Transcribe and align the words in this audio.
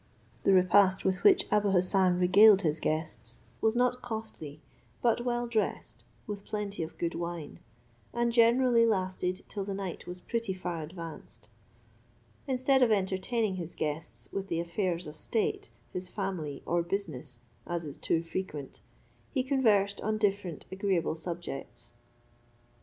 The 0.45 0.51
repast 0.51 1.05
with 1.05 1.23
which 1.23 1.45
Abou 1.51 1.69
Hassan 1.73 2.17
regaled 2.17 2.63
his 2.63 2.79
guests 2.79 3.37
was 3.61 3.75
not 3.75 4.01
costly, 4.01 4.59
but 4.99 5.21
well 5.23 5.45
dressed, 5.45 6.03
with 6.25 6.43
plenty 6.43 6.81
of 6.81 6.97
good 6.97 7.13
wine, 7.13 7.59
and 8.11 8.31
generally 8.31 8.83
lasted 8.83 9.43
till 9.47 9.63
the 9.63 9.75
night 9.75 10.07
was 10.07 10.19
pretty 10.19 10.55
far 10.55 10.81
advanced; 10.81 11.49
instead 12.47 12.81
of 12.81 12.89
entertaining 12.91 13.57
his 13.57 13.75
guests 13.75 14.27
with 14.33 14.47
the 14.47 14.59
affairs 14.59 15.05
of 15.05 15.15
state, 15.15 15.69
his 15.93 16.09
family, 16.09 16.63
or 16.65 16.81
business, 16.81 17.39
as 17.67 17.85
is 17.85 17.95
too 17.99 18.23
frequent, 18.23 18.81
he 19.29 19.43
conversed 19.43 20.01
on 20.01 20.17
different 20.17 20.65
agreeable 20.71 21.13
subjects. 21.13 21.93